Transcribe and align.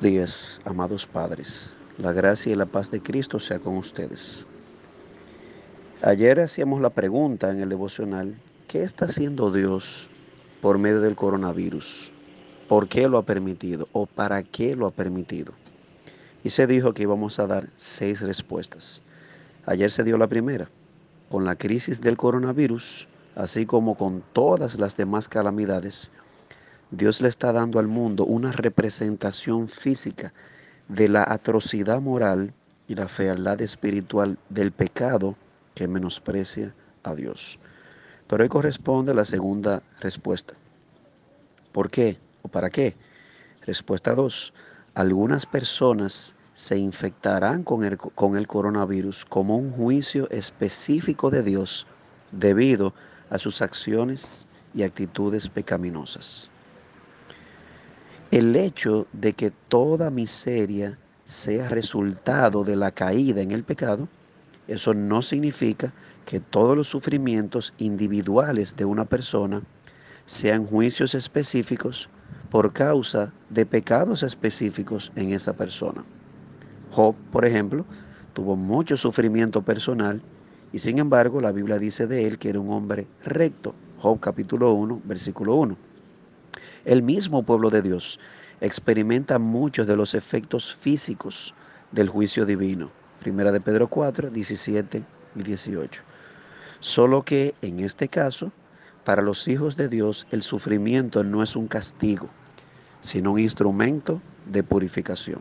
Días, 0.00 0.60
amados 0.64 1.06
padres. 1.06 1.74
La 1.96 2.12
gracia 2.12 2.52
y 2.52 2.54
la 2.54 2.66
paz 2.66 2.88
de 2.92 3.02
Cristo 3.02 3.40
sea 3.40 3.58
con 3.58 3.76
ustedes. 3.76 4.46
Ayer 6.02 6.38
hacíamos 6.38 6.80
la 6.80 6.90
pregunta 6.90 7.50
en 7.50 7.60
el 7.60 7.68
devocional, 7.68 8.36
¿qué 8.68 8.84
está 8.84 9.06
haciendo 9.06 9.50
Dios 9.50 10.08
por 10.62 10.78
medio 10.78 11.00
del 11.00 11.16
coronavirus? 11.16 12.12
¿Por 12.68 12.86
qué 12.86 13.08
lo 13.08 13.18
ha 13.18 13.24
permitido 13.24 13.88
o 13.90 14.06
para 14.06 14.44
qué 14.44 14.76
lo 14.76 14.86
ha 14.86 14.92
permitido? 14.92 15.52
Y 16.44 16.50
se 16.50 16.68
dijo 16.68 16.94
que 16.94 17.02
íbamos 17.02 17.40
a 17.40 17.48
dar 17.48 17.68
seis 17.76 18.20
respuestas. 18.20 19.02
Ayer 19.66 19.90
se 19.90 20.04
dio 20.04 20.16
la 20.16 20.28
primera, 20.28 20.70
con 21.28 21.44
la 21.44 21.56
crisis 21.56 22.00
del 22.00 22.16
coronavirus, 22.16 23.08
así 23.34 23.66
como 23.66 23.96
con 23.96 24.22
todas 24.32 24.78
las 24.78 24.96
demás 24.96 25.28
calamidades, 25.28 26.12
Dios 26.90 27.20
le 27.20 27.28
está 27.28 27.52
dando 27.52 27.78
al 27.78 27.86
mundo 27.86 28.24
una 28.24 28.50
representación 28.50 29.68
física 29.68 30.32
de 30.88 31.08
la 31.08 31.22
atrocidad 31.22 32.00
moral 32.00 32.54
y 32.88 32.94
la 32.94 33.08
fealdad 33.08 33.60
espiritual 33.60 34.38
del 34.48 34.72
pecado 34.72 35.36
que 35.74 35.86
menosprecia 35.86 36.74
a 37.02 37.14
Dios. 37.14 37.58
Pero 38.26 38.42
hoy 38.42 38.48
corresponde 38.48 39.12
la 39.12 39.26
segunda 39.26 39.82
respuesta. 40.00 40.54
¿Por 41.72 41.90
qué 41.90 42.18
o 42.42 42.48
para 42.48 42.70
qué? 42.70 42.96
Respuesta 43.66 44.14
2. 44.14 44.54
Algunas 44.94 45.44
personas 45.44 46.34
se 46.54 46.78
infectarán 46.78 47.64
con 47.64 47.84
el 47.84 48.46
coronavirus 48.46 49.26
como 49.26 49.58
un 49.58 49.72
juicio 49.72 50.28
específico 50.30 51.30
de 51.30 51.42
Dios 51.42 51.86
debido 52.32 52.94
a 53.28 53.36
sus 53.36 53.60
acciones 53.60 54.46
y 54.74 54.84
actitudes 54.84 55.50
pecaminosas. 55.50 56.50
El 58.30 58.56
hecho 58.56 59.06
de 59.14 59.32
que 59.32 59.50
toda 59.50 60.10
miseria 60.10 60.98
sea 61.24 61.70
resultado 61.70 62.62
de 62.62 62.76
la 62.76 62.90
caída 62.90 63.40
en 63.40 63.52
el 63.52 63.64
pecado, 63.64 64.06
eso 64.66 64.92
no 64.92 65.22
significa 65.22 65.94
que 66.26 66.38
todos 66.38 66.76
los 66.76 66.88
sufrimientos 66.88 67.72
individuales 67.78 68.76
de 68.76 68.84
una 68.84 69.06
persona 69.06 69.62
sean 70.26 70.66
juicios 70.66 71.14
específicos 71.14 72.10
por 72.50 72.74
causa 72.74 73.32
de 73.48 73.64
pecados 73.64 74.22
específicos 74.22 75.10
en 75.16 75.32
esa 75.32 75.54
persona. 75.54 76.04
Job, 76.90 77.14
por 77.32 77.46
ejemplo, 77.46 77.86
tuvo 78.34 78.56
mucho 78.56 78.98
sufrimiento 78.98 79.62
personal 79.62 80.20
y 80.70 80.80
sin 80.80 80.98
embargo 80.98 81.40
la 81.40 81.52
Biblia 81.52 81.78
dice 81.78 82.06
de 82.06 82.26
él 82.26 82.36
que 82.36 82.50
era 82.50 82.60
un 82.60 82.74
hombre 82.74 83.06
recto. 83.24 83.74
Job 84.00 84.20
capítulo 84.20 84.74
1, 84.74 85.00
versículo 85.06 85.54
1. 85.54 85.87
El 86.84 87.02
mismo 87.02 87.42
pueblo 87.42 87.70
de 87.70 87.82
Dios 87.82 88.20
experimenta 88.60 89.38
muchos 89.38 89.86
de 89.86 89.96
los 89.96 90.14
efectos 90.14 90.74
físicos 90.74 91.54
del 91.92 92.08
juicio 92.08 92.46
divino. 92.46 92.90
Primera 93.20 93.50
de 93.52 93.60
Pedro 93.60 93.88
4, 93.88 94.30
17 94.30 95.02
y 95.34 95.42
18. 95.42 96.02
Solo 96.80 97.24
que 97.24 97.54
en 97.62 97.80
este 97.80 98.08
caso, 98.08 98.52
para 99.04 99.22
los 99.22 99.48
hijos 99.48 99.76
de 99.76 99.88
Dios, 99.88 100.26
el 100.30 100.42
sufrimiento 100.42 101.24
no 101.24 101.42
es 101.42 101.56
un 101.56 101.66
castigo, 101.66 102.28
sino 103.00 103.32
un 103.32 103.40
instrumento 103.40 104.20
de 104.46 104.62
purificación. 104.62 105.40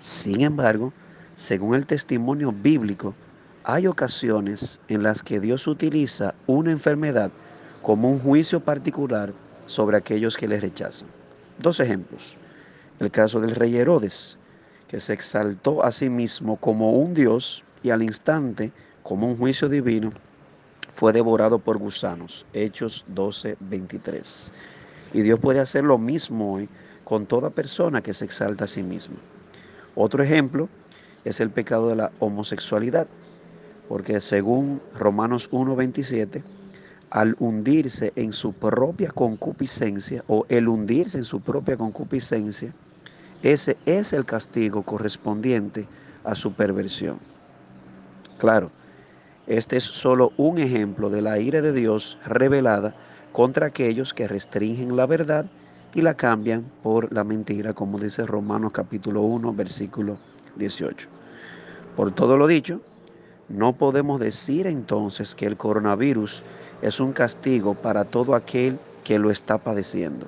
Sin 0.00 0.40
embargo, 0.40 0.92
según 1.36 1.74
el 1.74 1.86
testimonio 1.86 2.52
bíblico, 2.52 3.14
hay 3.62 3.86
ocasiones 3.86 4.80
en 4.88 5.02
las 5.02 5.22
que 5.22 5.38
Dios 5.38 5.66
utiliza 5.66 6.34
una 6.46 6.72
enfermedad 6.72 7.30
como 7.82 8.10
un 8.10 8.18
juicio 8.18 8.60
particular 8.60 9.32
sobre 9.70 9.96
aquellos 9.96 10.36
que 10.36 10.48
le 10.48 10.58
rechazan. 10.58 11.08
Dos 11.60 11.78
ejemplos. 11.78 12.36
El 12.98 13.12
caso 13.12 13.40
del 13.40 13.54
rey 13.54 13.76
Herodes, 13.76 14.36
que 14.88 14.98
se 14.98 15.12
exaltó 15.12 15.84
a 15.84 15.92
sí 15.92 16.10
mismo 16.10 16.56
como 16.56 16.94
un 16.94 17.14
dios 17.14 17.62
y 17.84 17.90
al 17.90 18.02
instante, 18.02 18.72
como 19.04 19.28
un 19.28 19.36
juicio 19.36 19.68
divino, 19.68 20.12
fue 20.92 21.12
devorado 21.12 21.60
por 21.60 21.78
gusanos. 21.78 22.44
Hechos 22.52 23.04
12, 23.06 23.58
23. 23.60 24.52
Y 25.12 25.22
Dios 25.22 25.38
puede 25.38 25.60
hacer 25.60 25.84
lo 25.84 25.98
mismo 25.98 26.54
hoy 26.54 26.68
con 27.04 27.26
toda 27.26 27.50
persona 27.50 28.02
que 28.02 28.12
se 28.12 28.24
exalta 28.24 28.64
a 28.64 28.68
sí 28.68 28.82
misma. 28.82 29.18
Otro 29.94 30.24
ejemplo 30.24 30.68
es 31.24 31.38
el 31.38 31.50
pecado 31.50 31.88
de 31.88 31.94
la 31.94 32.10
homosexualidad, 32.18 33.06
porque 33.88 34.20
según 34.20 34.82
Romanos 34.98 35.48
1, 35.52 35.76
27, 35.76 36.42
al 37.10 37.36
hundirse 37.38 38.12
en 38.16 38.32
su 38.32 38.52
propia 38.52 39.10
concupiscencia 39.10 40.24
o 40.28 40.46
el 40.48 40.68
hundirse 40.68 41.18
en 41.18 41.24
su 41.24 41.40
propia 41.40 41.76
concupiscencia, 41.76 42.72
ese 43.42 43.76
es 43.86 44.12
el 44.12 44.24
castigo 44.24 44.82
correspondiente 44.82 45.86
a 46.24 46.34
su 46.34 46.52
perversión. 46.52 47.18
Claro, 48.38 48.70
este 49.46 49.76
es 49.76 49.84
solo 49.84 50.32
un 50.36 50.58
ejemplo 50.58 51.10
de 51.10 51.22
la 51.22 51.38
ira 51.38 51.60
de 51.60 51.72
Dios 51.72 52.18
revelada 52.24 52.94
contra 53.32 53.66
aquellos 53.66 54.14
que 54.14 54.28
restringen 54.28 54.96
la 54.96 55.06
verdad 55.06 55.46
y 55.94 56.02
la 56.02 56.14
cambian 56.14 56.64
por 56.82 57.12
la 57.12 57.24
mentira, 57.24 57.74
como 57.74 57.98
dice 57.98 58.26
Romanos 58.26 58.72
capítulo 58.72 59.22
1, 59.22 59.52
versículo 59.54 60.18
18. 60.56 61.08
Por 61.96 62.12
todo 62.12 62.36
lo 62.36 62.46
dicho, 62.46 62.80
no 63.48 63.72
podemos 63.72 64.20
decir 64.20 64.66
entonces 64.66 65.34
que 65.34 65.46
el 65.46 65.56
coronavirus 65.56 66.44
es 66.82 67.00
un 67.00 67.12
castigo 67.12 67.74
para 67.74 68.04
todo 68.04 68.34
aquel 68.34 68.78
que 69.04 69.18
lo 69.18 69.30
está 69.30 69.58
padeciendo. 69.58 70.26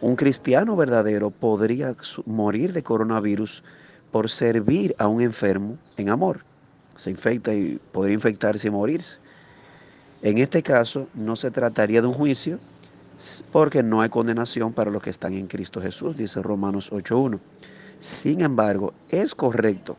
Un 0.00 0.16
cristiano 0.16 0.76
verdadero 0.76 1.30
podría 1.30 1.94
morir 2.26 2.72
de 2.72 2.82
coronavirus 2.82 3.62
por 4.10 4.30
servir 4.30 4.94
a 4.98 5.06
un 5.06 5.20
enfermo 5.20 5.76
en 5.96 6.08
amor. 6.08 6.40
Se 6.96 7.10
infecta 7.10 7.54
y 7.54 7.78
podría 7.92 8.14
infectarse 8.14 8.68
y 8.68 8.70
morirse. 8.70 9.18
En 10.22 10.38
este 10.38 10.62
caso 10.62 11.06
no 11.14 11.36
se 11.36 11.50
trataría 11.50 12.00
de 12.00 12.08
un 12.08 12.14
juicio 12.14 12.58
porque 13.52 13.82
no 13.82 14.00
hay 14.00 14.08
condenación 14.08 14.72
para 14.72 14.90
los 14.90 15.02
que 15.02 15.10
están 15.10 15.34
en 15.34 15.46
Cristo 15.46 15.80
Jesús, 15.80 16.16
dice 16.16 16.42
Romanos 16.42 16.90
8.1. 16.90 17.38
Sin 17.98 18.40
embargo, 18.40 18.94
es 19.10 19.34
correcto 19.34 19.96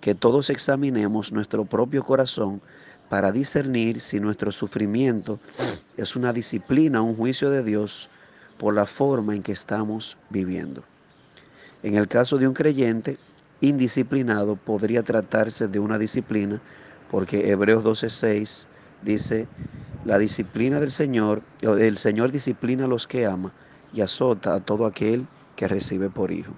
que 0.00 0.14
todos 0.14 0.50
examinemos 0.50 1.32
nuestro 1.32 1.64
propio 1.64 2.02
corazón 2.02 2.60
para 3.10 3.32
discernir 3.32 4.00
si 4.00 4.20
nuestro 4.20 4.52
sufrimiento 4.52 5.40
es 5.96 6.14
una 6.14 6.32
disciplina, 6.32 7.02
un 7.02 7.16
juicio 7.16 7.50
de 7.50 7.64
Dios 7.64 8.08
por 8.56 8.72
la 8.72 8.86
forma 8.86 9.34
en 9.34 9.42
que 9.42 9.50
estamos 9.50 10.16
viviendo. 10.30 10.84
En 11.82 11.96
el 11.96 12.06
caso 12.06 12.38
de 12.38 12.46
un 12.46 12.54
creyente 12.54 13.18
indisciplinado 13.60 14.54
podría 14.54 15.02
tratarse 15.02 15.66
de 15.66 15.80
una 15.80 15.98
disciplina 15.98 16.62
porque 17.10 17.50
Hebreos 17.50 17.82
12:6 17.82 18.68
dice, 19.02 19.48
la 20.04 20.16
disciplina 20.16 20.78
del 20.78 20.92
Señor, 20.92 21.42
el 21.62 21.98
Señor 21.98 22.30
disciplina 22.30 22.84
a 22.84 22.88
los 22.88 23.08
que 23.08 23.26
ama 23.26 23.52
y 23.92 24.02
azota 24.02 24.54
a 24.54 24.60
todo 24.60 24.86
aquel 24.86 25.26
que 25.56 25.66
recibe 25.66 26.10
por 26.10 26.30
hijo. 26.30 26.52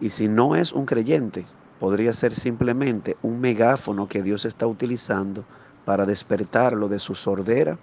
Y 0.00 0.10
si 0.10 0.28
no 0.28 0.54
es 0.54 0.72
un 0.72 0.86
creyente, 0.86 1.46
podría 1.80 2.12
ser 2.12 2.32
simplemente 2.32 3.16
un 3.22 3.40
megáfono 3.40 4.08
que 4.08 4.22
Dios 4.22 4.44
está 4.44 4.68
utilizando 4.68 5.44
para 5.84 6.06
despertarlo 6.06 6.88
de 6.88 6.98
su 6.98 7.14
sordera 7.14 7.78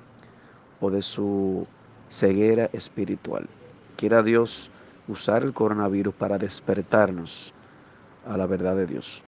o 0.80 0.90
de 0.90 1.02
su 1.02 1.68
ceguera 2.10 2.70
espiritual. 2.74 3.48
Quiera 3.96 4.24
Dios 4.24 4.70
usar 5.08 5.44
el 5.44 5.54
coronavirus 5.54 6.14
para 6.14 6.38
despertarnos 6.38 7.54
a 8.28 8.38
la 8.38 8.46
verdad 8.46 8.76
de 8.76 8.88
Dios. 8.88 9.20